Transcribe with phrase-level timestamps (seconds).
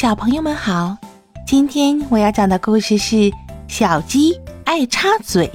[0.00, 0.96] 小朋友们好，
[1.46, 3.16] 今天我要讲的故事是
[3.68, 4.34] 《小鸡
[4.64, 5.46] 爱插嘴》。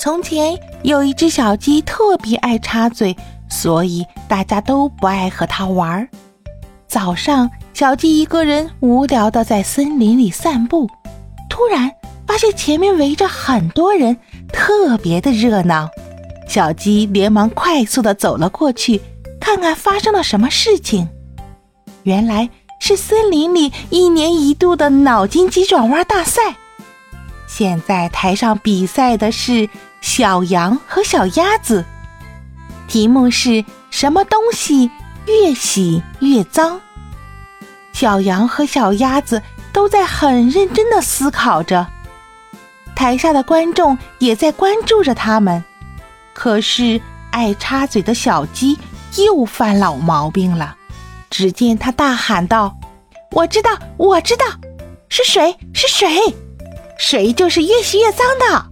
[0.00, 3.16] 从前有一只小鸡特别爱插嘴，
[3.48, 6.08] 所以大家都不爱和它玩。
[6.88, 10.88] 早上，小鸡一个人无聊的在森林里散步，
[11.48, 11.88] 突然
[12.26, 14.16] 发现前面围着很多人，
[14.52, 15.88] 特别的热闹。
[16.48, 19.00] 小鸡连忙快速的走了过去，
[19.40, 21.08] 看看发生了什么事情。
[22.02, 22.50] 原来。
[22.80, 26.56] 是森林里一年一度的脑筋急转弯大赛。
[27.46, 29.68] 现在台上比赛的是
[30.00, 31.84] 小羊和小鸭子，
[32.88, 34.90] 题目是什么东西
[35.26, 36.80] 越洗越脏？
[37.92, 41.86] 小羊和小鸭子都在很认真的思考着，
[42.96, 45.62] 台下的观众也在关注着他们。
[46.32, 48.78] 可是爱插嘴的小鸡
[49.18, 50.76] 又犯老毛病了。
[51.30, 52.76] 只见他大喊道
[53.32, 54.44] ：“我知道，我知道，
[55.08, 56.08] 是水，是水，
[56.98, 58.66] 水就是越洗越脏的。”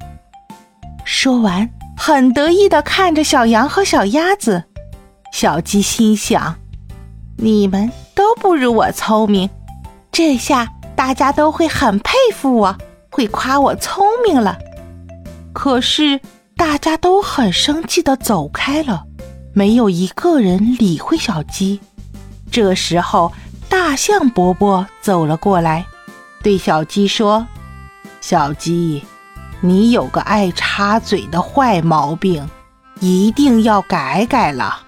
[1.06, 4.64] 说完，很得意的看着小羊和小鸭子。
[5.32, 6.56] 小鸡心想
[7.38, 9.48] ：“你们都不如我聪明，
[10.10, 12.76] 这下大家都会很佩服我，
[13.10, 14.58] 会夸我聪明了。”
[15.54, 16.20] 可是
[16.56, 19.04] 大家都很生气的走开了，
[19.54, 21.80] 没有一个人理会小鸡。
[22.50, 23.32] 这时候，
[23.68, 25.84] 大象伯伯走了过来，
[26.42, 27.46] 对小鸡说
[28.20, 29.04] ：“小鸡，
[29.60, 32.48] 你有个爱插嘴的坏毛病，
[33.00, 34.80] 一定要改改了。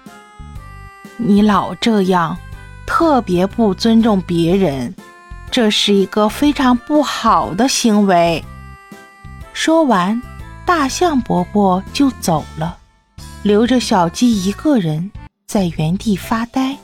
[1.17, 2.37] 你老这样，
[2.85, 4.95] 特别不尊重别人，
[5.51, 8.43] 这是一个非常不好的行为。”
[9.53, 10.19] 说完，
[10.65, 12.77] 大象伯伯就走了，
[13.43, 15.11] 留着小鸡一个人
[15.45, 16.77] 在原地发呆。